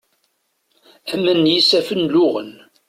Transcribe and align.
Aman 1.13 1.37
n 1.47 1.51
yisaffen 1.53 2.07
luɣen. 2.13 2.51